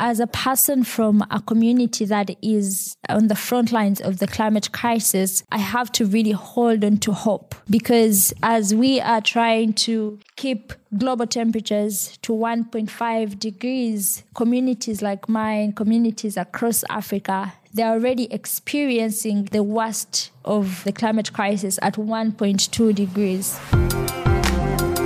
[0.00, 4.72] as a person from a community that is on the front lines of the climate
[4.72, 10.18] crisis, I have to really hold on to hope because as we are trying to
[10.36, 19.44] keep global temperatures to 1.5 degrees, communities like mine, communities across Africa, they're already experiencing
[19.52, 23.60] the worst of the climate crisis at 1.2 degrees.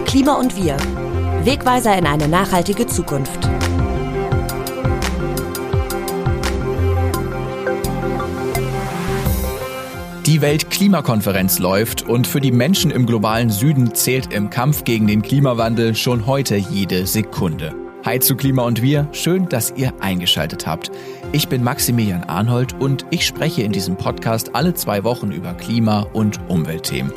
[0.06, 0.76] Klima und wir.
[1.44, 3.73] Wegweiser in eine nachhaltige Zukunft.
[10.34, 15.22] Die Weltklimakonferenz läuft und für die Menschen im globalen Süden zählt im Kampf gegen den
[15.22, 17.72] Klimawandel schon heute jede Sekunde.
[18.04, 20.90] Hi zu Klima und wir, schön, dass ihr eingeschaltet habt.
[21.30, 26.08] Ich bin Maximilian Arnold und ich spreche in diesem Podcast alle zwei Wochen über Klima-
[26.12, 27.12] und Umweltthemen.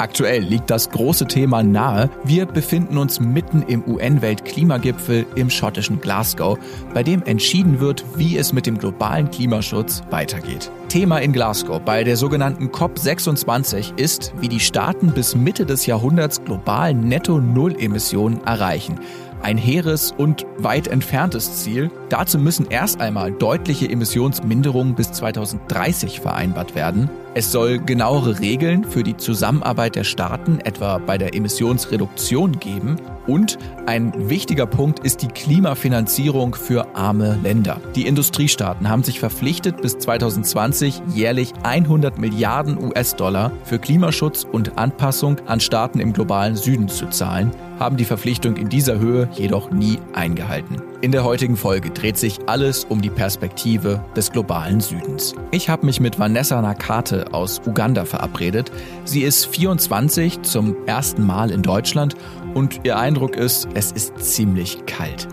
[0.00, 2.08] Aktuell liegt das große Thema nahe.
[2.24, 6.58] Wir befinden uns mitten im UN-Weltklimagipfel im schottischen Glasgow,
[6.94, 10.70] bei dem entschieden wird, wie es mit dem globalen Klimaschutz weitergeht.
[10.88, 16.42] Thema in Glasgow bei der sogenannten COP26 ist, wie die Staaten bis Mitte des Jahrhunderts
[16.44, 18.98] global Netto-Null-Emissionen erreichen.
[19.42, 21.90] Ein hehres und weit entferntes Ziel.
[22.08, 27.10] Dazu müssen erst einmal deutliche Emissionsminderungen bis 2030 vereinbart werden.
[27.32, 32.96] Es soll genauere Regeln für die Zusammenarbeit der Staaten, etwa bei der Emissionsreduktion, geben.
[33.28, 33.56] Und
[33.86, 37.80] ein wichtiger Punkt ist die Klimafinanzierung für arme Länder.
[37.94, 45.36] Die Industriestaaten haben sich verpflichtet, bis 2020 jährlich 100 Milliarden US-Dollar für Klimaschutz und Anpassung
[45.46, 50.00] an Staaten im globalen Süden zu zahlen, haben die Verpflichtung in dieser Höhe jedoch nie
[50.14, 50.89] eingehalten.
[51.02, 55.34] In der heutigen Folge dreht sich alles um die Perspektive des globalen Südens.
[55.50, 58.70] Ich habe mich mit Vanessa Nakate aus Uganda verabredet.
[59.06, 62.16] Sie ist 24 zum ersten Mal in Deutschland
[62.52, 65.26] und ihr Eindruck ist, es ist ziemlich kalt.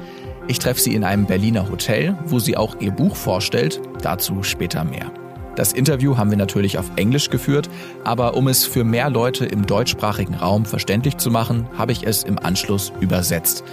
[0.48, 4.86] Ich treffe sie in einem Berliner Hotel, wo sie auch ihr Buch vorstellt, dazu später
[4.86, 5.12] mehr.
[5.58, 7.68] Das Interview haben wir natürlich auf Englisch geführt,
[8.06, 12.24] aber um es für mehr Leute im deutschsprachigen Raum verständlich zu machen, habe ich es
[12.24, 13.66] im Anschluss übersetzt.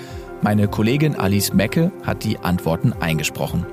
[0.44, 3.64] Meine Kollegin Alice Mecke hat die Antworten eingesprochen.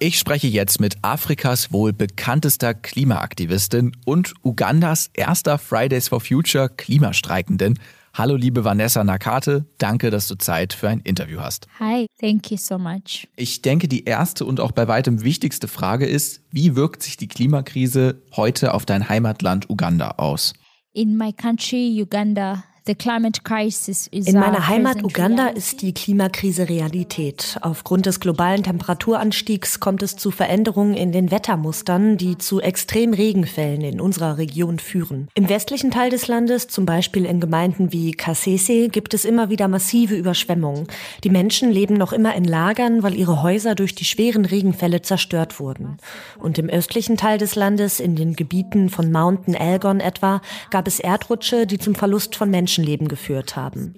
[0.00, 7.78] Ich spreche jetzt mit Afrikas wohl bekanntester Klimaaktivistin und Ugandas erster Fridays for Future Klimastreikenden.
[8.12, 11.68] Hallo liebe Vanessa Nakate, danke, dass du Zeit für ein Interview hast.
[11.78, 13.28] Hi, thank you so much.
[13.36, 17.28] Ich denke, die erste und auch bei weitem wichtigste Frage ist, wie wirkt sich die
[17.28, 20.54] Klimakrise heute auf dein Heimatland Uganda aus?
[20.92, 27.58] In my country, Uganda, in meiner Heimat Uganda ist die Klimakrise Realität.
[27.60, 34.00] Aufgrund des globalen Temperaturanstiegs kommt es zu Veränderungen in den Wettermustern, die zu Extremregenfällen in
[34.00, 35.26] unserer Region führen.
[35.34, 39.66] Im westlichen Teil des Landes, zum Beispiel in Gemeinden wie Kasese, gibt es immer wieder
[39.66, 40.86] massive Überschwemmungen.
[41.24, 45.58] Die Menschen leben noch immer in Lagern, weil ihre Häuser durch die schweren Regenfälle zerstört
[45.58, 45.96] wurden.
[46.38, 51.00] Und im östlichen Teil des Landes, in den Gebieten von Mountain Elgon etwa, gab es
[51.00, 53.94] Erdrutsche, die zum Verlust von Menschen Menschenleben geführt haben.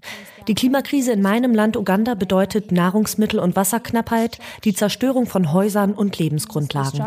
[0.47, 6.19] Die Klimakrise in meinem Land Uganda bedeutet Nahrungsmittel- und Wasserknappheit, die Zerstörung von Häusern und
[6.19, 7.05] Lebensgrundlagen.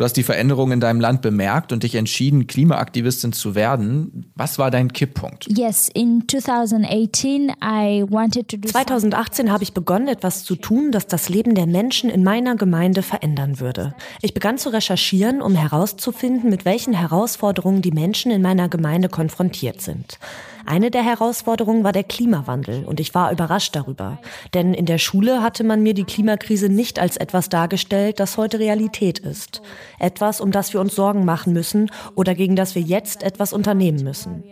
[0.00, 4.32] Du hast die Veränderungen in deinem Land bemerkt und dich entschieden, Klimaaktivistin zu werden.
[4.34, 5.46] Was war dein Kipppunkt?
[5.54, 11.06] Yes, in 2018 I wanted to do 2018 habe ich begonnen, etwas zu tun, das
[11.06, 13.94] das Leben der Menschen in meiner Gemeinde verändern würde.
[14.22, 19.82] Ich begann zu recherchieren, um herauszufinden, mit welchen Herausforderungen die Menschen in meiner Gemeinde konfrontiert
[19.82, 20.18] sind.
[20.70, 24.20] Eine der Herausforderungen war der Klimawandel und ich war überrascht darüber.
[24.54, 28.60] Denn in der Schule hatte man mir die Klimakrise nicht als etwas dargestellt, das heute
[28.60, 29.62] Realität ist.
[29.98, 34.04] Etwas, um das wir uns Sorgen machen müssen oder gegen das wir jetzt etwas unternehmen
[34.04, 34.44] müssen.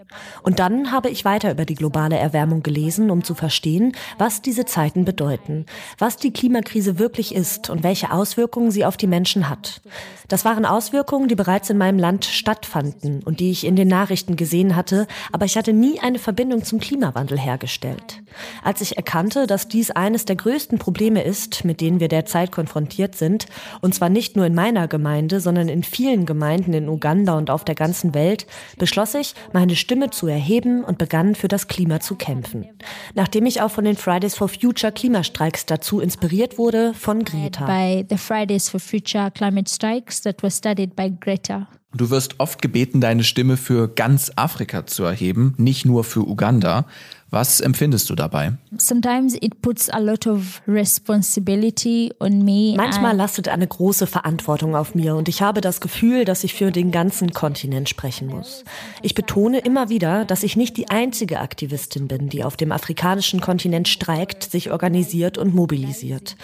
[0.42, 4.64] Und dann habe ich weiter über die globale Erwärmung gelesen, um zu verstehen, was diese
[4.64, 5.66] Zeiten bedeuten,
[5.98, 9.82] was die Klimakrise wirklich ist und welche Auswirkungen sie auf die Menschen hat.
[10.26, 14.34] Das waren Auswirkungen, die bereits in meinem Land stattfanden und die ich in den Nachrichten
[14.34, 18.22] gesehen hatte, aber ich hatte nie eine Verbindung zum Klimawandel hergestellt.
[18.64, 23.14] Als ich erkannte, dass dies eines der größten Probleme ist, mit denen wir derzeit konfrontiert
[23.14, 23.46] sind,
[23.82, 27.64] und zwar nicht nur in meiner Gemeinde, sondern in vielen Gemeinden in Uganda und auf
[27.64, 28.46] der ganzen Welt,
[28.78, 32.66] beschloss ich, meine Stimme zu erheben und begann für das Klima zu kämpfen.
[33.14, 37.66] Nachdem ich auch von den Fridays for Future Klimastreiks dazu inspiriert wurde von Greta.
[37.66, 41.68] By the Fridays for Future Climate Strikes that were studied by Greta.
[41.94, 46.84] Du wirst oft gebeten, deine Stimme für ganz Afrika zu erheben, nicht nur für Uganda.
[47.30, 48.52] Was empfindest du dabei?
[48.76, 52.74] Sometimes it puts a lot of responsibility on me.
[52.76, 56.72] Manchmal lastet eine große Verantwortung auf mir und ich habe das Gefühl, dass ich für
[56.72, 58.64] den ganzen Kontinent sprechen muss.
[59.02, 63.40] Ich betone immer wieder, dass ich nicht die einzige Aktivistin bin, die auf dem afrikanischen
[63.40, 66.36] Kontinent streikt, sich organisiert und mobilisiert.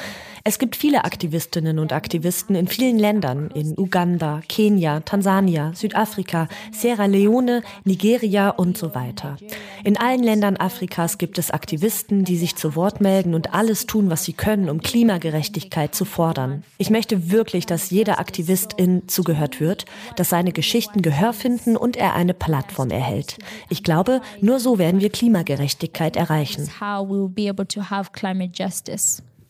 [0.46, 7.06] Es gibt viele Aktivistinnen und Aktivisten in vielen Ländern, in Uganda, Kenia, Tansania, Südafrika, Sierra
[7.06, 9.38] Leone, Nigeria und so weiter.
[9.84, 14.10] In allen Ländern Afrikas gibt es Aktivisten, die sich zu Wort melden und alles tun,
[14.10, 16.62] was sie können, um Klimagerechtigkeit zu fordern.
[16.76, 19.86] Ich möchte wirklich, dass jeder Aktivistin zugehört wird,
[20.16, 23.38] dass seine Geschichten Gehör finden und er eine Plattform erhält.
[23.70, 26.68] Ich glaube, nur so werden wir Klimagerechtigkeit erreichen.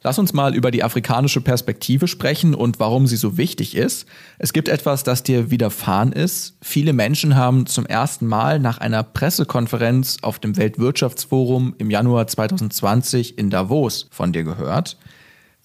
[0.06, 4.06] Lass uns mal über die afrikanische Perspektive sprechen und warum sie so wichtig ist.
[4.38, 6.58] Es gibt etwas, das dir widerfahren ist.
[6.60, 13.38] Viele Menschen haben zum ersten Mal nach einer Pressekonferenz auf dem Weltwirtschaftsforum im Januar 2020
[13.38, 14.98] in Davos von dir gehört.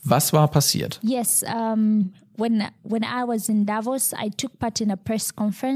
[0.04, 1.02] Was war passiert?
[1.04, 2.14] Yes, um,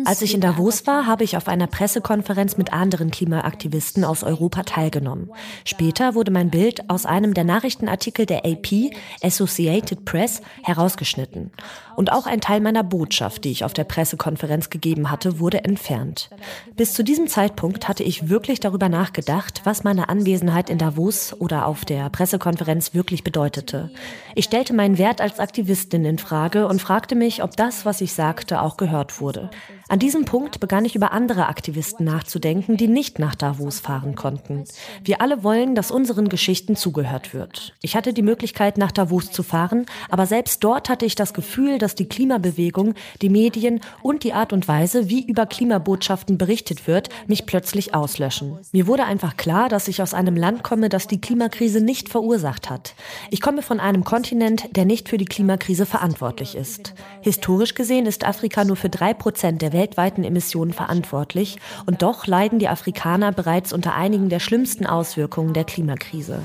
[0.07, 4.63] als ich in Davos war, habe ich auf einer Pressekonferenz mit anderen Klimaaktivisten aus Europa
[4.63, 5.30] teilgenommen.
[5.65, 11.51] Später wurde mein Bild aus einem der Nachrichtenartikel der AP, Associated Press, herausgeschnitten.
[11.95, 16.30] Und auch ein Teil meiner Botschaft, die ich auf der Pressekonferenz gegeben hatte, wurde entfernt.
[16.75, 21.68] Bis zu diesem Zeitpunkt hatte ich wirklich darüber nachgedacht, was meine Anwesenheit in Davos oder
[21.68, 23.92] auf der Pressekonferenz wirklich bedeutete.
[24.33, 28.00] Ich stellte meinen Wert als Aktivistin in Frage Frage und fragte mich, ob das, was
[28.00, 29.50] ich sagte, auch gehört wurde.
[29.94, 34.63] An diesem Punkt begann ich über andere Aktivisten nachzudenken, die nicht nach Davos fahren konnten.
[35.04, 37.75] Wir alle wollen, dass unseren Geschichten zugehört wird.
[37.80, 41.78] Ich hatte die Möglichkeit, nach Davos zu fahren, aber selbst dort hatte ich das Gefühl,
[41.78, 47.10] dass die Klimabewegung, die Medien und die Art und Weise, wie über Klimabotschaften berichtet wird,
[47.28, 48.57] mich plötzlich auslöschen.
[48.72, 52.72] Mir wurde einfach klar, dass ich aus einem Land komme, das die Klimakrise nicht verursacht
[52.72, 52.96] hat.
[53.30, 56.96] Ich komme von einem Kontinent, der nicht für die Klimakrise verantwortlich ist.
[57.22, 62.57] Historisch gesehen ist Afrika nur für drei Prozent der weltweiten Emissionen verantwortlich und doch leiden
[62.57, 66.39] die Afrikaner bereits unter einigen der schlimmsten Auswirkungen der Klimakrise.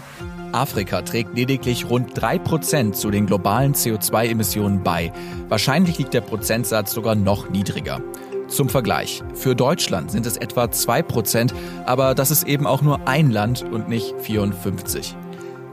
[0.51, 5.13] Afrika trägt lediglich rund drei Prozent zu den globalen CO2-Emissionen bei.
[5.49, 8.03] Wahrscheinlich liegt der Prozentsatz sogar noch niedriger.
[8.49, 13.07] Zum Vergleich, für Deutschland sind es etwa zwei Prozent, aber das ist eben auch nur
[13.07, 15.15] ein Land und nicht 54.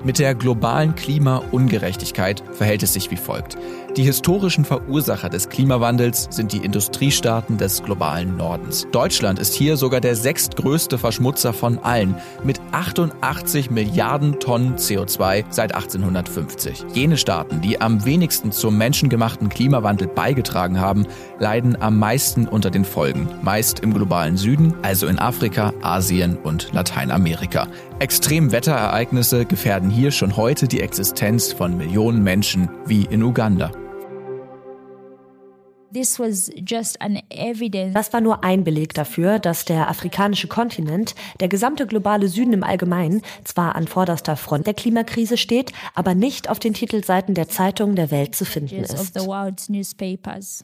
[0.03, 3.57] Mit der globalen Klimaungerechtigkeit verhält es sich wie folgt.
[3.97, 8.85] Die historischen Verursacher des Klimawandels sind die Industriestaaten des globalen Nordens.
[8.91, 15.73] Deutschland ist hier sogar der sechstgrößte Verschmutzer von allen mit 88 Milliarden Tonnen CO2 seit
[15.73, 16.87] 1850.
[16.93, 21.07] Jene Staaten, die am wenigsten zum menschengemachten Klimawandel beigetragen haben,
[21.39, 26.73] leiden am meisten unter den Folgen, meist im globalen Süden, also in Afrika, Asien und
[26.73, 27.69] Lateinamerika.
[27.99, 33.71] Extremwetterereignisse gefährden hier schon heute die Existenz von Millionen Menschen wie in Uganda.
[37.93, 42.63] Das war nur ein Beleg dafür, dass der afrikanische Kontinent, der gesamte globale Süden im
[42.63, 47.95] Allgemeinen, zwar an vorderster Front der Klimakrise steht, aber nicht auf den Titelseiten der Zeitungen
[47.95, 49.15] der Welt zu finden ist.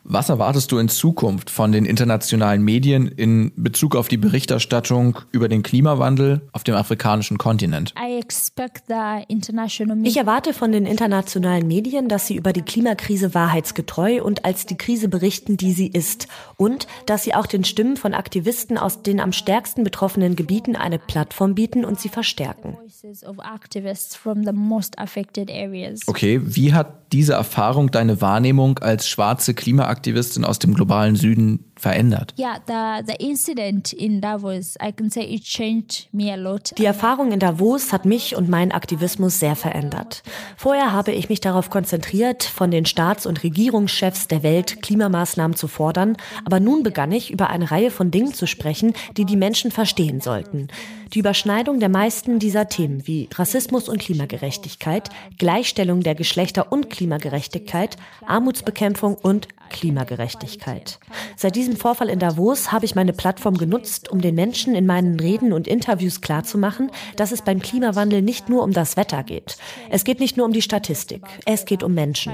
[0.03, 5.47] Was erwartest du in Zukunft von den internationalen Medien in Bezug auf die Berichterstattung über
[5.47, 7.93] den Klimawandel auf dem afrikanischen Kontinent?
[10.03, 14.75] Ich erwarte von den internationalen Medien, dass sie über die Klimakrise wahrheitsgetreu und als die
[14.75, 15.20] Krise berichten,
[15.57, 16.27] die sie ist.
[16.57, 20.99] Und dass sie auch den Stimmen von Aktivisten aus den am stärksten betroffenen Gebieten eine
[20.99, 22.77] Plattform bieten und sie verstärken.
[26.07, 32.33] Okay, wie hat diese Erfahrung deine Wahrnehmung als schwarze Klimaaktivistin aus dem globalen Süden verändert?
[32.39, 36.77] Yeah, the, the incident in Davos, I can say it changed me a lot.
[36.77, 40.23] Die Erfahrung in Davos hat mich und meinen Aktivismus sehr verändert.
[40.55, 45.67] Vorher habe ich mich darauf konzentriert, von den Staats- und Regierungschefs der Welt Klimamaßnahmen zu
[45.67, 49.71] fordern, aber nun begann ich über eine Reihe von Dingen zu sprechen, die die Menschen
[49.71, 50.67] verstehen sollten.
[51.13, 57.97] Die Überschneidung der meisten dieser Themen wie Rassismus und Klimagerechtigkeit, Gleichstellung der Geschlechter und Klimagerechtigkeit,
[58.25, 60.99] Armutsbekämpfung und Klimagerechtigkeit.
[61.35, 65.19] Seit diesem Vorfall in Davos habe ich meine Plattform genutzt, um den Menschen in meinen
[65.19, 69.57] Reden und Interviews klarzumachen, dass es beim Klimawandel nicht nur um das Wetter geht.
[69.89, 72.33] Es geht nicht nur um die Statistik, es geht um Menschen.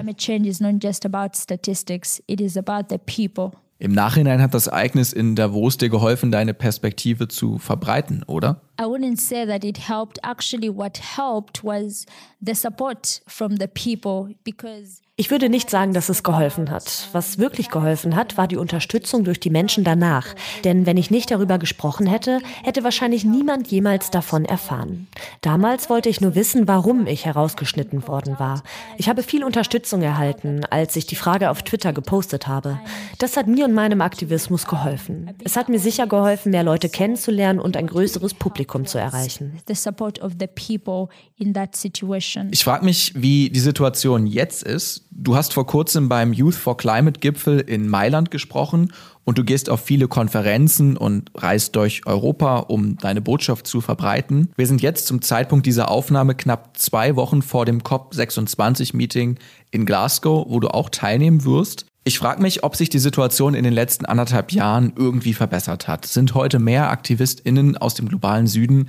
[3.80, 8.62] Im Nachhinein hat das Ereignis in Davos dir geholfen, deine Perspektive zu verbreiten, oder?
[8.80, 10.20] I wouldn't say that it helped.
[10.24, 12.06] Actually, what helped was
[12.40, 17.10] the support from the people because ich würde nicht sagen, dass es geholfen hat.
[17.12, 20.28] Was wirklich geholfen hat, war die Unterstützung durch die Menschen danach.
[20.64, 25.08] Denn wenn ich nicht darüber gesprochen hätte, hätte wahrscheinlich niemand jemals davon erfahren.
[25.42, 28.62] Damals wollte ich nur wissen, warum ich herausgeschnitten worden war.
[29.00, 32.80] Ich habe viel Unterstützung erhalten, als ich die Frage auf Twitter gepostet habe.
[33.18, 35.32] Das hat mir und meinem Aktivismus geholfen.
[35.44, 39.54] Es hat mir sicher geholfen, mehr Leute kennenzulernen und ein größeres Publikum zu erreichen.
[42.52, 45.06] Ich frage mich, wie die Situation jetzt ist.
[45.12, 48.94] Du hast vor kurzem beim Youth for Climate Gipfel in Mailand gesprochen
[49.28, 54.54] und du gehst auf viele Konferenzen und reist durch Europa, um deine Botschaft zu verbreiten.
[54.56, 59.38] Wir sind jetzt zum Zeitpunkt dieser Aufnahme knapp zwei Wochen vor dem COP26-Meeting
[59.72, 61.87] in Glasgow, wo du auch teilnehmen wirst.
[62.08, 66.06] Ich frage mich, ob sich die Situation in den letzten anderthalb Jahren irgendwie verbessert hat.
[66.06, 68.88] Sind heute mehr AktivistInnen aus dem globalen Süden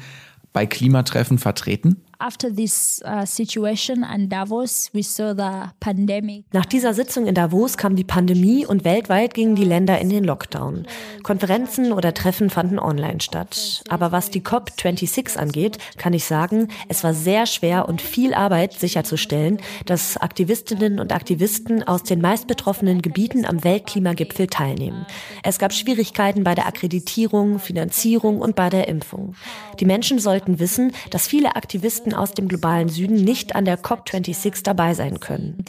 [0.53, 2.05] bei Klimatreffen vertreten?
[2.21, 6.45] After this uh, situation in Davos, we saw the pandemic.
[6.53, 10.25] Nach dieser Sitzung in Davos kam die Pandemie und weltweit gingen die Länder in den
[10.25, 10.87] Lockdown.
[11.23, 13.83] Konferenzen oder Treffen fanden online statt.
[13.89, 18.73] Aber was die COP26 angeht, kann ich sagen, es war sehr schwer und viel Arbeit
[18.73, 25.07] sicherzustellen, dass Aktivistinnen und Aktivisten aus den meistbetroffenen Gebieten am Weltklimagipfel teilnehmen.
[25.43, 29.35] Es gab Schwierigkeiten bei der Akkreditierung, Finanzierung und bei der Impfung.
[29.79, 33.79] Die Menschen sollten wissen, dass viele Aktivisten Staaten aus dem globalen Süden nicht an der
[33.83, 35.65] COP26 dabei sein können.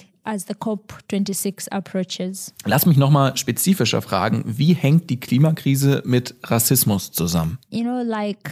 [2.65, 7.57] Lass mich nochmal spezifischer fragen, wie hängt die Klimakrise mit Rassismus zusammen?
[7.69, 8.51] You know, like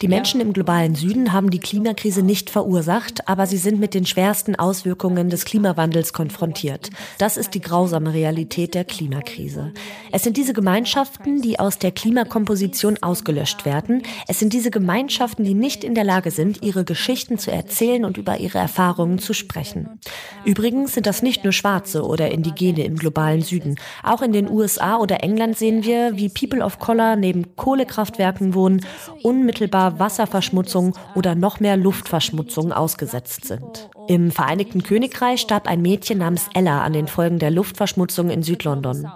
[0.00, 4.06] die Menschen im globalen Süden haben die Klimakrise nicht verursacht, aber sie sind mit den
[4.06, 6.88] schwersten Auswirkungen des Klimawandels konfrontiert.
[7.18, 9.74] Das ist die grausame Realität der Klimakrise.
[10.12, 14.02] Es sind diese Gemeinschaften, die aus der Klimakomposition ausgelöscht werden.
[14.28, 18.16] Es sind diese Gemeinschaften, die nicht in der Lage sind, ihre Geschichten zu erzählen und
[18.16, 20.00] über ihre Erfahrungen zu sprechen.
[20.46, 23.76] Übrigens sind das nicht nur Schwarze oder Indigene im globalen Süden.
[24.02, 28.85] Auch in den USA oder England sehen wir, wie People of Color neben Kohlekraftwerken wohnen
[29.22, 33.90] unmittelbar Wasserverschmutzung oder noch mehr Luftverschmutzung ausgesetzt sind.
[34.08, 39.10] Im Vereinigten Königreich starb ein Mädchen namens Ella an den Folgen der Luftverschmutzung in Südlondon.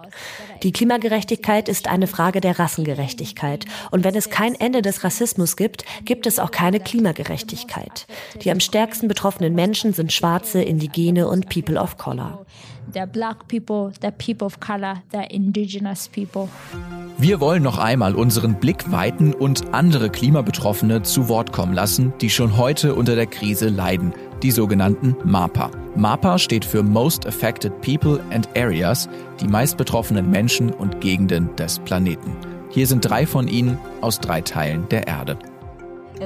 [0.62, 3.66] Die Klimagerechtigkeit ist eine Frage der Rassengerechtigkeit.
[3.90, 8.06] Und wenn es kein Ende des Rassismus gibt, gibt es auch keine Klimagerechtigkeit.
[8.42, 12.44] Die am stärksten betroffenen Menschen sind Schwarze, Indigene und People of Color.
[12.92, 16.49] The black people, the people of color, the indigenous people.
[17.18, 22.30] Wir wollen noch einmal unseren Blick weiten und andere Klimabetroffene zu Wort kommen lassen, die
[22.30, 25.70] schon heute unter der Krise leiden, die sogenannten MAPA.
[25.97, 29.09] MAPA steht für Most Affected People and Areas,
[29.40, 32.37] die meist betroffenen Menschen und Gegenden des Planeten.
[32.70, 35.38] Hier sind drei von ihnen aus drei Teilen der Erde.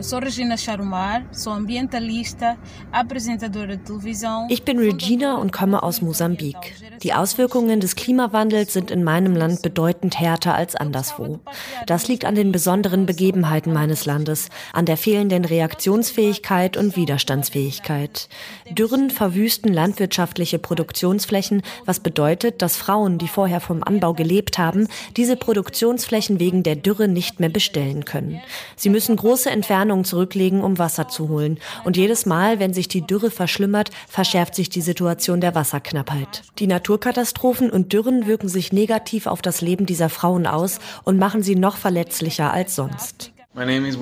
[0.02, 2.56] Sou Regina Charumar, sou ambientalista,
[2.90, 4.48] apresentadora de televisão.
[4.50, 6.56] Ich bin Regina und komme aus Mosambik.
[7.02, 11.38] Die Auswirkungen des Klimawandels sind in meinem Land bedeutend härter als anderswo.
[11.86, 18.28] Das liegt an den besonderen Begebenheiten meines Landes, an der fehlenden Reaktionsfähigkeit und Widerstandsfähigkeit.
[18.72, 25.36] Dürren verwüsten landwirtschaftliche Produktionsflächen, was bedeutet, dass Frauen, die vorher vom Anbau gelebt haben, diese
[25.36, 28.40] Produktionsflächen wegen der Dürre nicht mehr bestellen können.
[28.74, 31.58] Sie müssen große Entfernungen Entfernungen zurücklegen, um Wasser zu holen.
[31.84, 36.42] Und jedes Mal, wenn sich die Dürre verschlimmert, verschärft sich die Situation der Wasserknappheit.
[36.58, 41.42] Die Naturkatastrophen und Dürren wirken sich negativ auf das Leben dieser Frauen aus und machen
[41.42, 43.30] sie noch verletzlicher als sonst.
[43.56, 44.00] Mein Name ist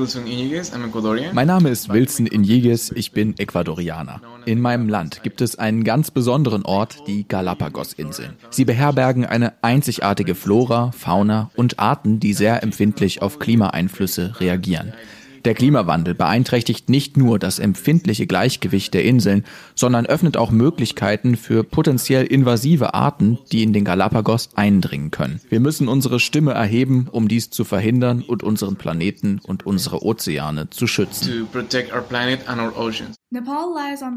[1.89, 4.23] Wilson Inyeges, ich bin Ecuadorianer.
[4.47, 8.37] In meinem Land gibt es einen ganz besonderen Ort, die Galapagos-Inseln.
[8.49, 14.95] Sie beherbergen eine einzigartige Flora, Fauna und Arten, die sehr empfindlich auf Klimaeinflüsse reagieren.
[15.45, 19.45] Der Klimawandel beeinträchtigt nicht nur das empfindliche Gleichgewicht der Inseln,
[19.75, 25.41] sondern öffnet auch Möglichkeiten für potenziell invasive Arten, die in den Galapagos eindringen können.
[25.49, 30.71] Wir müssen unsere Stimme erheben, um dies zu verhindern und unseren Planeten und unsere Ozeane
[30.71, 31.49] zu schützen.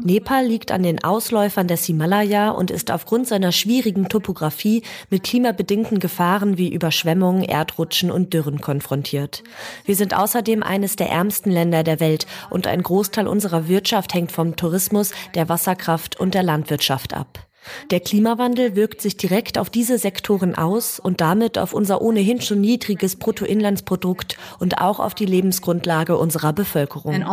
[0.04, 6.00] Nepal liegt an den Ausläufern des Himalaya und ist aufgrund seiner schwierigen Topographie mit klimabedingten
[6.00, 9.42] Gefahren wie Überschwemmungen, Erdrutschen und Dürren konfrontiert.
[9.86, 14.32] Wir sind außerdem eines der ärmsten Länder der Welt und ein Großteil unserer Wirtschaft hängt
[14.32, 17.45] vom Tourismus, der Wasserkraft und der Landwirtschaft ab.
[17.90, 22.60] Der Klimawandel wirkt sich direkt auf diese Sektoren aus und damit auf unser ohnehin schon
[22.60, 27.12] niedriges Bruttoinlandsprodukt und auch auf die Lebensgrundlage unserer Bevölkerung.
[27.12, 27.24] Also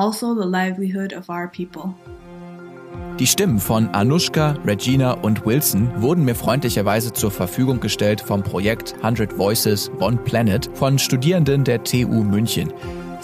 [3.20, 8.96] die Stimmen von Anushka, Regina und Wilson wurden mir freundlicherweise zur Verfügung gestellt vom Projekt
[9.04, 12.74] 100 Voices, One Planet von Studierenden der TU München.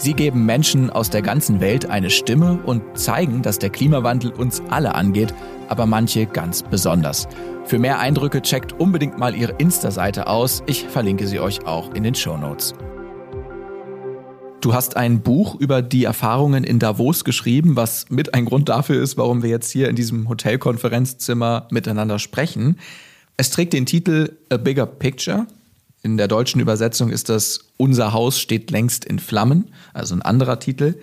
[0.02, 4.62] Sie geben Menschen aus der ganzen Welt eine Stimme und zeigen, dass der Klimawandel uns
[4.70, 5.34] alle angeht,
[5.68, 7.28] aber manche ganz besonders.
[7.66, 10.62] Für mehr Eindrücke checkt unbedingt mal ihre Insta-Seite aus.
[10.64, 12.72] Ich verlinke sie euch auch in den Show Notes.
[14.62, 19.02] Du hast ein Buch über die Erfahrungen in Davos geschrieben, was mit ein Grund dafür
[19.02, 22.78] ist, warum wir jetzt hier in diesem Hotelkonferenzzimmer miteinander sprechen.
[23.36, 25.46] Es trägt den Titel A Bigger Picture.
[26.02, 30.58] In der deutschen Übersetzung ist das Unser Haus steht längst in Flammen, also ein anderer
[30.58, 30.94] Titel.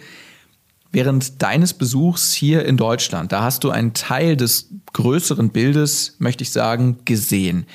[0.92, 6.44] Während deines Besuchs hier in Deutschland, da hast du einen Teil des größeren Bildes, möchte
[6.44, 7.68] ich sagen, gesehen.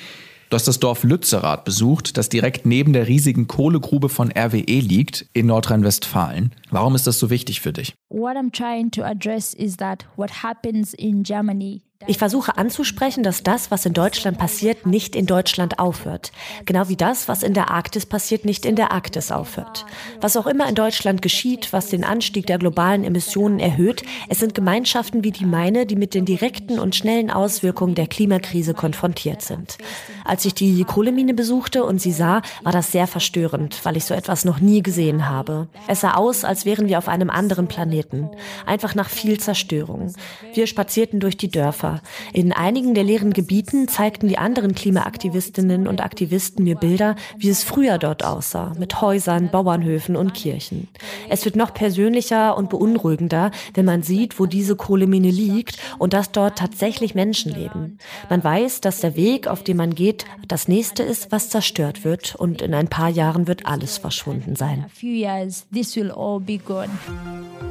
[0.49, 5.25] Du hast das Dorf Lützerath besucht, das direkt neben der riesigen Kohlegrube von RWE liegt
[5.33, 6.51] in Nordrhein-Westfalen.
[6.69, 7.93] Warum ist das so wichtig für dich?
[8.09, 13.43] What I'm trying to address is that what happens in Germany ich versuche anzusprechen, dass
[13.43, 16.31] das, was in Deutschland passiert, nicht in Deutschland aufhört.
[16.65, 19.85] Genau wie das, was in der Arktis passiert, nicht in der Arktis aufhört.
[20.21, 24.55] Was auch immer in Deutschland geschieht, was den Anstieg der globalen Emissionen erhöht, es sind
[24.55, 29.77] Gemeinschaften wie die meine, die mit den direkten und schnellen Auswirkungen der Klimakrise konfrontiert sind.
[30.25, 34.13] Als ich die Kohlemine besuchte und sie sah, war das sehr verstörend, weil ich so
[34.13, 35.67] etwas noch nie gesehen habe.
[35.87, 38.29] Es sah aus, als wären wir auf einem anderen Planeten.
[38.65, 40.13] Einfach nach viel Zerstörung.
[40.53, 41.92] Wir spazierten durch die Dörfer.
[42.33, 47.63] In einigen der leeren Gebieten zeigten die anderen Klimaaktivistinnen und Aktivisten mir Bilder, wie es
[47.63, 50.87] früher dort aussah, mit Häusern, Bauernhöfen und Kirchen.
[51.29, 56.31] Es wird noch persönlicher und beunruhigender, wenn man sieht, wo diese Kohlemine liegt und dass
[56.31, 57.99] dort tatsächlich Menschen leben.
[58.29, 62.35] Man weiß, dass der Weg, auf dem man geht, das nächste ist, was zerstört wird
[62.35, 64.85] und in ein paar Jahren wird alles verschwunden sein.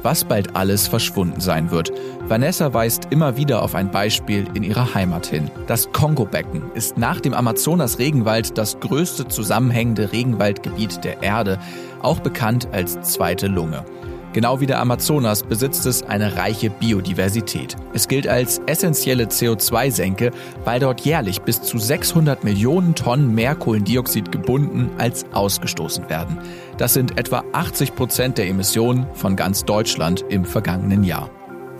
[0.01, 1.91] Was bald alles verschwunden sein wird.
[2.27, 5.49] Vanessa weist immer wieder auf ein Beispiel Beispiel in ihrer Heimat hin.
[5.65, 11.57] Das Kongo-Becken ist nach dem Amazonas-Regenwald das größte zusammenhängende Regenwaldgebiet der Erde,
[12.03, 13.83] auch bekannt als zweite Lunge.
[14.31, 17.75] Genau wie der Amazonas besitzt es eine reiche Biodiversität.
[17.93, 20.29] Es gilt als essentielle CO2-Senke,
[20.63, 26.37] weil dort jährlich bis zu 600 Millionen Tonnen mehr Kohlendioxid gebunden als ausgestoßen werden.
[26.77, 31.31] Das sind etwa 80 Prozent der Emissionen von ganz Deutschland im vergangenen Jahr.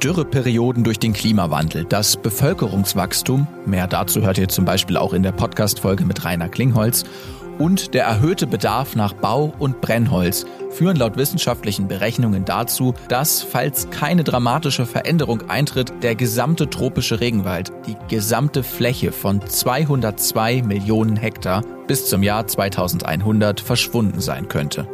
[0.03, 5.31] Dürreperioden durch den Klimawandel, das Bevölkerungswachstum, mehr dazu hört ihr zum Beispiel auch in der
[5.31, 7.05] Podcast-Folge mit Rainer Klingholz,
[7.57, 13.91] und der erhöhte Bedarf nach Bau- und Brennholz führen laut wissenschaftlichen Berechnungen dazu, dass, falls
[13.91, 21.61] keine dramatische Veränderung eintritt, der gesamte tropische Regenwald, die gesamte Fläche von 202 Millionen Hektar
[21.87, 24.87] bis zum Jahr 2100 verschwunden sein könnte.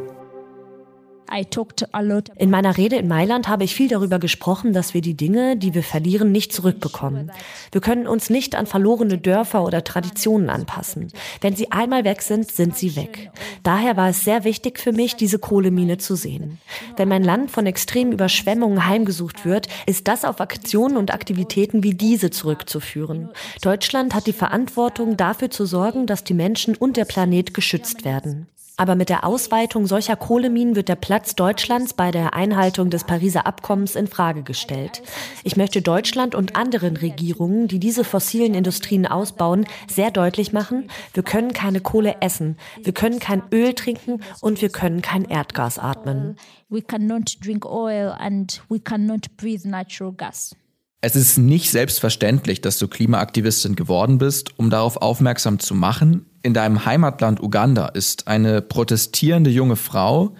[2.37, 5.73] In meiner Rede in Mailand habe ich viel darüber gesprochen, dass wir die Dinge, die
[5.73, 7.31] wir verlieren, nicht zurückbekommen.
[7.71, 11.11] Wir können uns nicht an verlorene Dörfer oder Traditionen anpassen.
[11.41, 13.31] Wenn sie einmal weg sind, sind sie weg.
[13.63, 16.59] Daher war es sehr wichtig für mich, diese Kohlemine zu sehen.
[16.97, 21.93] Wenn mein Land von extremen Überschwemmungen heimgesucht wird, ist das auf Aktionen und Aktivitäten wie
[21.93, 23.29] diese zurückzuführen.
[23.61, 28.47] Deutschland hat die Verantwortung, dafür zu sorgen, dass die Menschen und der Planet geschützt werden.
[28.79, 33.45] Aber mit der Ausweitung solcher Kohleminen wird der Platz Deutschlands bei der Einhaltung des Pariser
[33.45, 35.01] Abkommens in Frage gestellt.
[35.43, 41.23] Ich möchte Deutschland und anderen Regierungen, die diese fossilen Industrien ausbauen, sehr deutlich machen, wir
[41.23, 46.37] können keine Kohle essen, wir können kein Öl trinken und wir können kein Erdgas atmen.
[46.69, 50.55] We cannot drink oil and we cannot breathe natural gas.
[51.01, 54.57] Es ist nicht selbstverständlich, dass du Klimaaktivistin geworden bist.
[54.57, 60.35] Um darauf aufmerksam zu machen, in deinem Heimatland Uganda ist eine protestierende junge Frau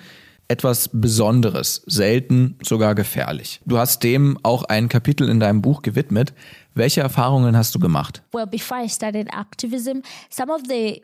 [0.50, 3.62] etwas Besonderes, selten sogar gefährlich.
[3.66, 6.34] Du hast dem auch ein Kapitel in deinem Buch gewidmet.
[6.74, 8.24] Welche Erfahrungen hast du gemacht?
[8.34, 10.00] Well, before I started activism,
[10.32, 11.04] some of the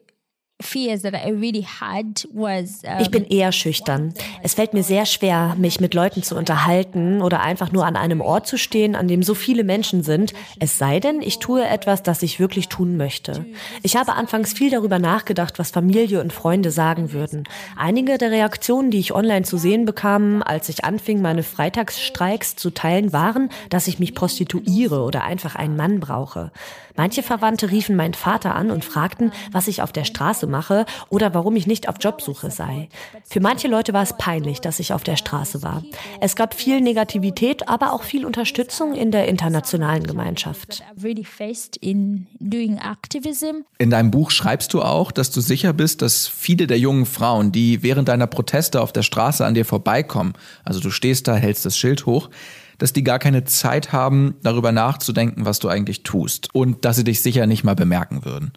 [3.01, 4.13] ich bin eher schüchtern.
[4.41, 8.21] Es fällt mir sehr schwer, mich mit Leuten zu unterhalten oder einfach nur an einem
[8.21, 12.03] Ort zu stehen, an dem so viele Menschen sind, es sei denn, ich tue etwas,
[12.03, 13.45] das ich wirklich tun möchte.
[13.83, 17.43] Ich habe anfangs viel darüber nachgedacht, was Familie und Freunde sagen würden.
[17.75, 22.69] Einige der Reaktionen, die ich online zu sehen bekam, als ich anfing, meine Freitagsstreiks zu
[22.69, 26.51] teilen, waren, dass ich mich prostituiere oder einfach einen Mann brauche.
[26.97, 31.33] Manche Verwandte riefen meinen Vater an und fragten, was ich auf der Straße mache oder
[31.33, 32.89] warum ich nicht auf Jobsuche sei.
[33.23, 35.83] Für manche Leute war es peinlich, dass ich auf der Straße war.
[36.21, 40.83] Es gab viel Negativität, aber auch viel Unterstützung in der internationalen Gemeinschaft.
[43.77, 47.51] In deinem Buch schreibst du auch, dass du sicher bist, dass viele der jungen Frauen,
[47.51, 51.65] die während deiner Proteste auf der Straße an dir vorbeikommen, also du stehst da, hältst
[51.65, 52.29] das Schild hoch,
[52.77, 57.03] dass die gar keine Zeit haben, darüber nachzudenken, was du eigentlich tust und dass sie
[57.03, 58.53] dich sicher nicht mal bemerken würden.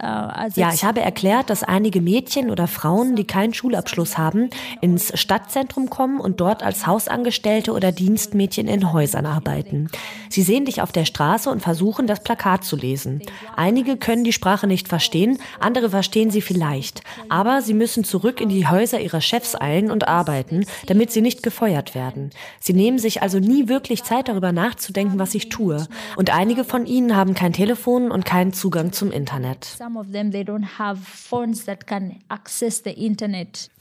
[0.00, 4.50] Uh, uh, ja, ich habe erklärt, dass einige Mädchen oder Frauen, die keinen Schulabschluss haben,
[4.80, 9.88] ins Stadtzentrum kommen und dort als Hausangestellte oder Dienstmädchen in Häusern arbeiten.
[10.28, 13.22] Sie sehen dich auf der Straße und versuchen, das Plakat zu lesen.
[13.56, 17.02] Einige können die Sprache nicht verstehen, andere verstehen sie vielleicht.
[17.28, 21.42] Aber sie müssen zurück in die Häuser ihrer Chefs eilen und arbeiten, damit sie nicht
[21.42, 22.30] gefeuert werden.
[22.60, 25.86] Sie nehmen sich also nie wirklich Zeit darüber nachzudenken, was ich tue.
[26.16, 29.76] Und einige von ihnen haben kein Telefon und keinen Zugang zum Internet.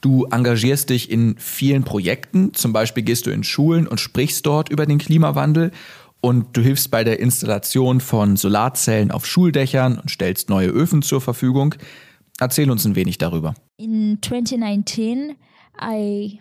[0.01, 4.69] Du engagierst dich in vielen Projekten, zum Beispiel gehst du in Schulen und sprichst dort
[4.69, 5.71] über den Klimawandel
[6.21, 11.21] und du hilfst bei der Installation von Solarzellen auf Schuldächern und stellst neue Öfen zur
[11.21, 11.75] Verfügung.
[12.39, 13.53] Erzähl uns ein wenig darüber.
[13.77, 15.35] In 2019
[15.81, 16.39] I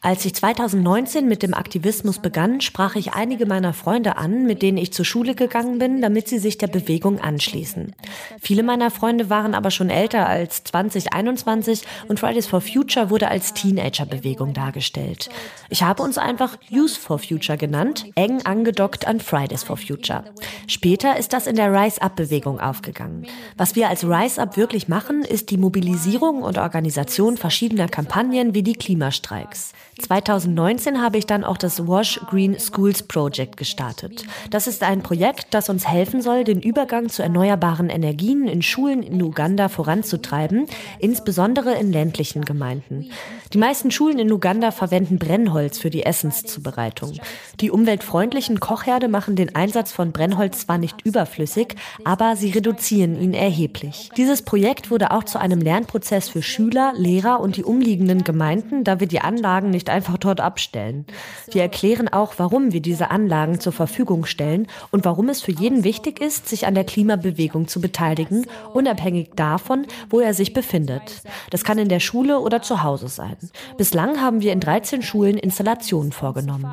[0.00, 4.78] als ich 2019 mit dem Aktivismus begann, sprach ich einige meiner Freunde an, mit denen
[4.78, 7.94] ich zur Schule gegangen bin, damit sie sich der Bewegung anschließen.
[8.40, 13.52] Viele meiner Freunde waren aber schon älter als 2021 und Fridays for Future wurde als
[13.54, 15.28] Teenager-Bewegung dargestellt.
[15.70, 20.24] Ich habe uns einfach Youth for Future genannt, eng angedockt an Fridays for Future.
[20.68, 23.26] Später ist das in der Rise Up-Bewegung aufgegangen.
[23.56, 28.54] Was wir als Rise Up wirklich machen, ist die Mobilisierung und Organisation verschiedener Kampagnen Kampagnen
[28.54, 29.72] wie die Klimastreiks.
[30.00, 34.24] 2019 habe ich dann auch das Wash Green Schools Project gestartet.
[34.50, 39.02] Das ist ein Projekt, das uns helfen soll, den Übergang zu erneuerbaren Energien in Schulen
[39.02, 40.66] in Uganda voranzutreiben,
[41.00, 43.10] insbesondere in ländlichen Gemeinden.
[43.52, 47.14] Die meisten Schulen in Uganda verwenden Brennholz für die Essenszubereitung.
[47.60, 53.34] Die umweltfreundlichen Kochherde machen den Einsatz von Brennholz zwar nicht überflüssig, aber sie reduzieren ihn
[53.34, 54.10] erheblich.
[54.16, 59.00] Dieses Projekt wurde auch zu einem Lernprozess für Schüler, Lehrer und die umliegenden Gemeinden, da
[59.00, 61.06] wir die Anlagen nicht einfach dort abstellen.
[61.50, 65.84] Wir erklären auch, warum wir diese Anlagen zur Verfügung stellen und warum es für jeden
[65.84, 71.22] wichtig ist, sich an der Klimabewegung zu beteiligen, unabhängig davon, wo er sich befindet.
[71.50, 73.36] Das kann in der Schule oder zu Hause sein.
[73.78, 76.66] Bislang haben wir in 13 Schulen Installationen vorgenommen.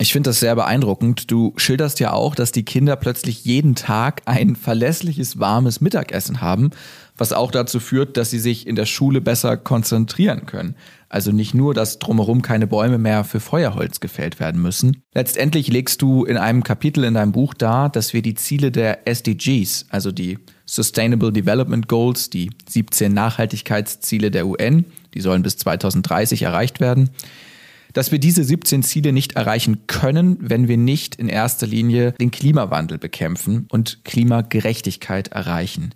[0.00, 1.30] Ich finde das sehr beeindruckend.
[1.30, 6.70] Du schilderst ja auch, dass die Kinder plötzlich jeden Tag ein verlässliches, warmes Mittagessen haben,
[7.16, 10.74] was auch dazu führt, dass sie sich in der Schule besser konzentrieren können.
[11.08, 15.00] Also nicht nur, dass drumherum keine Bäume mehr für Feuerholz gefällt werden müssen.
[15.14, 19.06] Letztendlich legst du in einem Kapitel in deinem Buch dar, dass wir die Ziele der
[19.06, 26.42] SDGs, also die Sustainable Development Goals, die 17 Nachhaltigkeitsziele der UN, die sollen bis 2030
[26.42, 27.10] erreicht werden,
[27.94, 32.30] dass wir diese 17 Ziele nicht erreichen können, wenn wir nicht in erster Linie den
[32.30, 35.94] Klimawandel bekämpfen und Klimagerechtigkeit erreichen.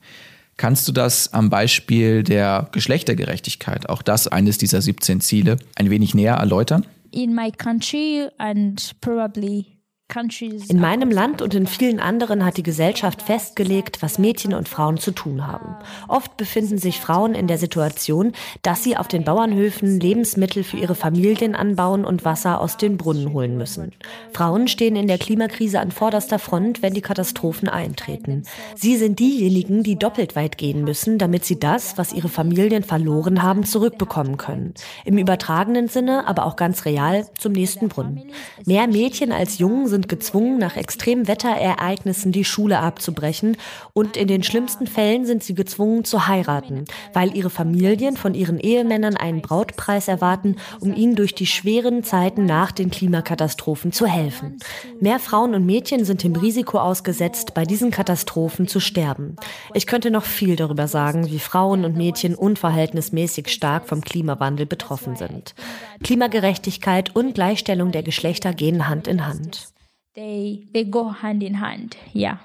[0.56, 6.14] Kannst du das am Beispiel der Geschlechtergerechtigkeit, auch das eines dieser 17 Ziele, ein wenig
[6.14, 6.86] näher erläutern?
[7.10, 9.77] In my country and probably
[10.10, 14.96] in meinem Land und in vielen anderen hat die Gesellschaft festgelegt, was Mädchen und Frauen
[14.96, 15.76] zu tun haben.
[16.08, 20.94] Oft befinden sich Frauen in der Situation, dass sie auf den Bauernhöfen Lebensmittel für ihre
[20.94, 23.92] Familien anbauen und Wasser aus den Brunnen holen müssen.
[24.32, 28.44] Frauen stehen in der Klimakrise an vorderster Front, wenn die Katastrophen eintreten.
[28.76, 33.42] Sie sind diejenigen, die doppelt weit gehen müssen, damit sie das, was ihre Familien verloren
[33.42, 34.72] haben, zurückbekommen können.
[35.04, 38.22] Im übertragenen Sinne, aber auch ganz real, zum nächsten Brunnen.
[38.64, 43.56] Mehr Mädchen als Jungen sind sind gezwungen, nach extremen Wetterereignissen die Schule abzubrechen
[43.94, 46.84] und in den schlimmsten Fällen sind sie gezwungen zu heiraten,
[47.14, 52.46] weil ihre Familien von ihren Ehemännern einen Brautpreis erwarten, um ihnen durch die schweren Zeiten
[52.46, 54.58] nach den Klimakatastrophen zu helfen.
[55.00, 59.34] Mehr Frauen und Mädchen sind dem Risiko ausgesetzt, bei diesen Katastrophen zu sterben.
[59.74, 65.16] Ich könnte noch viel darüber sagen, wie Frauen und Mädchen unverhältnismäßig stark vom Klimawandel betroffen
[65.16, 65.56] sind.
[66.04, 69.72] Klimagerechtigkeit und Gleichstellung der Geschlechter gehen Hand in Hand.
[70.18, 72.40] They, they go hand in hand, yeah.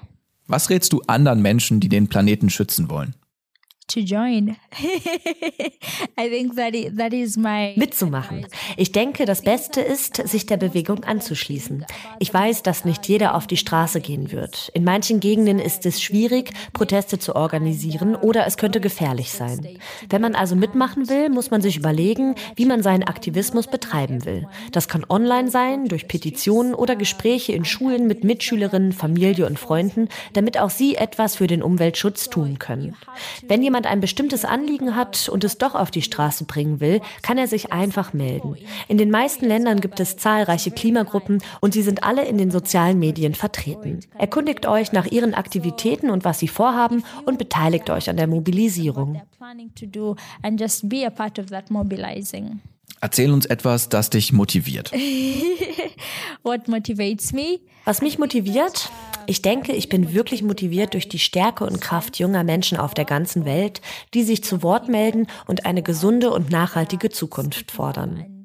[0.46, 3.16] Was rätst du anderen Menschen, die den Planeten schützen wollen?
[3.88, 4.56] To join.
[6.18, 8.46] I think that is, that is my Mitzumachen.
[8.76, 11.84] Ich denke, das Beste ist, sich der Bewegung anzuschließen.
[12.18, 14.70] Ich weiß, dass nicht jeder auf die Straße gehen wird.
[14.74, 19.78] In manchen Gegenden ist es schwierig, Proteste zu organisieren oder es könnte gefährlich sein.
[20.08, 24.48] Wenn man also mitmachen will, muss man sich überlegen, wie man seinen Aktivismus betreiben will.
[24.72, 30.08] Das kann online sein, durch Petitionen oder Gespräche in Schulen mit Mitschülerinnen, Familie und Freunden,
[30.32, 32.96] damit auch sie etwas für den Umweltschutz tun können.
[33.46, 37.00] Wenn jemand jemand ein bestimmtes Anliegen hat und es doch auf die Straße bringen will,
[37.22, 38.54] kann er sich einfach melden.
[38.86, 43.00] In den meisten Ländern gibt es zahlreiche Klimagruppen und sie sind alle in den sozialen
[43.00, 43.98] Medien vertreten.
[44.16, 49.20] Erkundigt euch nach ihren Aktivitäten und was sie vorhaben und beteiligt euch an der Mobilisierung.
[53.00, 54.92] Erzähl uns etwas, das dich motiviert.
[56.44, 57.58] What motivates me?
[57.84, 58.88] Was mich motiviert?
[59.26, 63.04] Ich denke, ich bin wirklich motiviert durch die Stärke und Kraft junger Menschen auf der
[63.04, 63.80] ganzen Welt,
[64.12, 68.44] die sich zu Wort melden und eine gesunde und nachhaltige Zukunft fordern.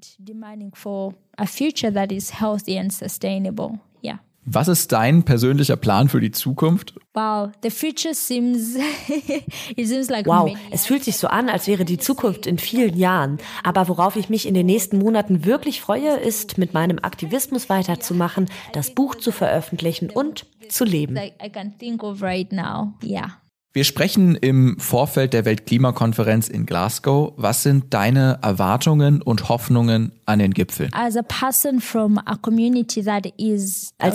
[4.46, 6.96] Was ist dein persönlicher Plan für die Zukunft?
[7.14, 8.76] Wow, the future seems
[9.76, 12.98] it seems like Wow, es fühlt sich so an, als wäre die Zukunft in vielen
[12.98, 17.70] Jahren, aber worauf ich mich in den nächsten Monaten wirklich freue, ist mit meinem Aktivismus
[17.70, 21.18] weiterzumachen, das Buch zu veröffentlichen und zu leben.
[21.18, 22.94] I can think of right now.
[23.04, 23.40] Yeah.
[23.72, 27.34] Wir sprechen im Vorfeld der Weltklimakonferenz in Glasgow.
[27.38, 30.90] Was sind deine Erwartungen und Hoffnungen an den Gipfel?
[30.92, 31.14] Als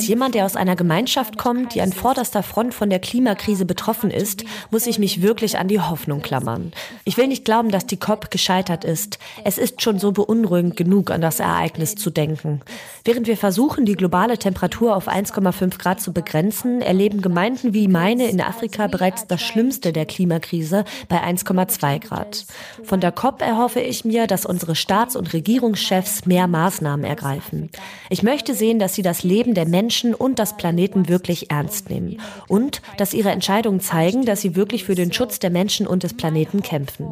[0.09, 4.45] jemand, der aus einer Gemeinschaft kommt, die an vorderster Front von der Klimakrise betroffen ist,
[4.73, 6.73] muss ich mich wirklich an die Hoffnung klammern.
[7.05, 9.21] Ich will nicht glauben, dass die COP gescheitert ist.
[9.45, 12.61] Es ist schon so beunruhigend genug, an das Ereignis zu denken.
[13.05, 18.29] Während wir versuchen, die globale Temperatur auf 1,5 Grad zu begrenzen, erleben Gemeinden wie meine
[18.29, 22.47] in Afrika bereits das Schlimmste der Klimakrise bei 1,2 Grad.
[22.83, 27.71] Von der COP erhoffe ich mir, dass unsere Staats- und Regierungschefs mehr Maßnahmen ergreifen.
[28.11, 32.21] Ich möchte sehen, dass sie das Leben der Menschen und das Planeten wirklich ernst nehmen
[32.49, 36.15] und dass ihre Entscheidungen zeigen, dass sie wirklich für den Schutz der Menschen und des
[36.15, 37.07] Planeten kämpfen.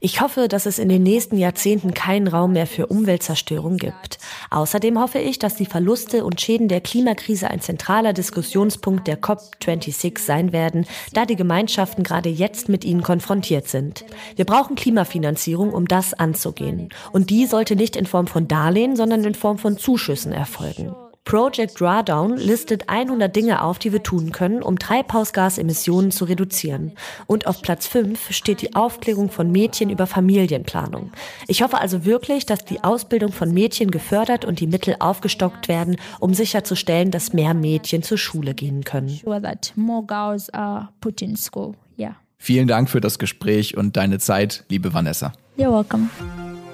[0.00, 4.18] Ich hoffe, dass es in den nächsten Jahrzehnten keinen Raum mehr für Umweltzerstörung gibt.
[4.50, 10.18] Außerdem hoffe ich, dass die Verluste und Schäden der Klimakrise ein zentraler Diskussionspunkt der COP26
[10.18, 14.04] sein werden, da die Gemeinschaften gerade jetzt mit ihnen konfrontiert sind.
[14.36, 16.90] Wir brauchen Klimafinanzierung, um das anzugehen.
[17.12, 20.94] Und die sollte nicht in Form von Darlehen, sondern in Form von Zuschüssen erfolgen.
[21.26, 26.92] Project Drawdown listet 100 Dinge auf, die wir tun können, um Treibhausgasemissionen zu reduzieren.
[27.26, 31.10] Und auf Platz 5 steht die Aufklärung von Mädchen über Familienplanung.
[31.48, 35.96] Ich hoffe also wirklich, dass die Ausbildung von Mädchen gefördert und die Mittel aufgestockt werden,
[36.20, 39.20] um sicherzustellen, dass mehr Mädchen zur Schule gehen können.
[42.38, 45.32] Vielen Dank für das Gespräch und deine Zeit, liebe Vanessa.
[45.58, 46.08] You're welcome.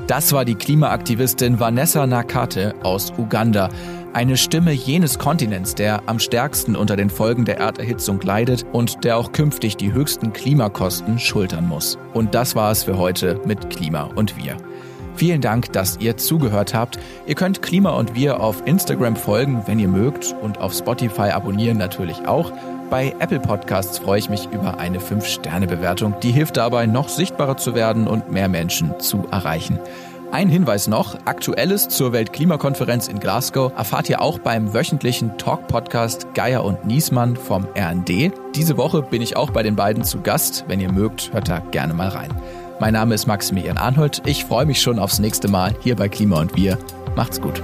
[0.08, 3.70] Das war die Klimaaktivistin Vanessa Nakate aus Uganda.
[4.14, 9.16] Eine Stimme jenes Kontinents, der am stärksten unter den Folgen der Erderhitzung leidet und der
[9.16, 11.96] auch künftig die höchsten Klimakosten schultern muss.
[12.12, 14.58] Und das war es für heute mit Klima und Wir.
[15.16, 16.98] Vielen Dank, dass ihr zugehört habt.
[17.26, 21.78] Ihr könnt Klima und Wir auf Instagram folgen, wenn ihr mögt, und auf Spotify abonnieren
[21.78, 22.52] natürlich auch.
[22.90, 26.14] Bei Apple Podcasts freue ich mich über eine 5-Sterne-Bewertung.
[26.22, 29.78] Die hilft dabei, noch sichtbarer zu werden und mehr Menschen zu erreichen.
[30.32, 36.64] Ein Hinweis noch, Aktuelles zur Weltklimakonferenz in Glasgow erfahrt ihr auch beim wöchentlichen Talk-Podcast Geier
[36.64, 38.32] und Niesmann vom RND.
[38.54, 40.64] Diese Woche bin ich auch bei den beiden zu Gast.
[40.68, 42.30] Wenn ihr mögt, hört da gerne mal rein.
[42.80, 44.22] Mein Name ist Maximilian Arnhold.
[44.24, 46.78] Ich freue mich schon aufs nächste Mal hier bei Klima und Wir.
[47.14, 47.60] Macht's gut.